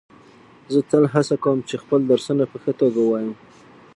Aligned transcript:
زه 0.71 0.79
تل 0.89 1.03
هڅه 1.13 1.35
کوم 1.43 1.57
چي 1.67 1.75
خپل 1.83 1.99
درسونه 2.11 2.43
په 2.51 2.57
ښه 2.63 2.71
توګه 2.79 2.99
ووایم. 3.03 3.33